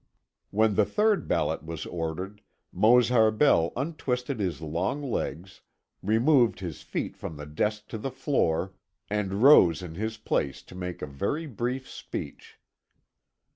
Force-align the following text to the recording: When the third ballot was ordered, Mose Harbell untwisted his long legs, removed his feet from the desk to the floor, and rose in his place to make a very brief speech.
When 0.49 0.73
the 0.73 0.83
third 0.83 1.27
ballot 1.27 1.61
was 1.63 1.85
ordered, 1.85 2.41
Mose 2.73 3.09
Harbell 3.09 3.71
untwisted 3.75 4.39
his 4.39 4.59
long 4.59 5.03
legs, 5.03 5.61
removed 6.01 6.59
his 6.59 6.81
feet 6.81 7.15
from 7.15 7.37
the 7.37 7.45
desk 7.45 7.87
to 7.89 7.99
the 7.99 8.09
floor, 8.09 8.73
and 9.11 9.43
rose 9.43 9.83
in 9.83 9.93
his 9.93 10.17
place 10.17 10.63
to 10.63 10.73
make 10.73 11.03
a 11.03 11.05
very 11.05 11.45
brief 11.45 11.87
speech. 11.87 12.57